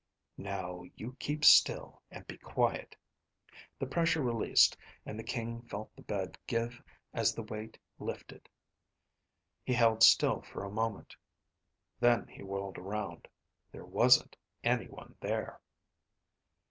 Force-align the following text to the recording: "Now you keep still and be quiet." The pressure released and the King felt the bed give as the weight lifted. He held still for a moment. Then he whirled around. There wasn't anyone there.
"Now 0.39 0.81
you 0.95 1.15
keep 1.19 1.45
still 1.45 2.01
and 2.09 2.25
be 2.25 2.35
quiet." 2.35 2.95
The 3.77 3.85
pressure 3.85 4.23
released 4.23 4.75
and 5.05 5.19
the 5.19 5.23
King 5.23 5.61
felt 5.61 5.95
the 5.95 6.01
bed 6.01 6.39
give 6.47 6.81
as 7.13 7.35
the 7.35 7.43
weight 7.43 7.77
lifted. 7.99 8.49
He 9.63 9.73
held 9.73 10.01
still 10.01 10.41
for 10.41 10.63
a 10.63 10.71
moment. 10.71 11.15
Then 11.99 12.27
he 12.27 12.41
whirled 12.41 12.79
around. 12.79 13.27
There 13.71 13.85
wasn't 13.85 14.35
anyone 14.63 15.17
there. 15.19 15.61